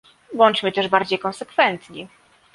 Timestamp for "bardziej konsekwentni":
0.87-2.07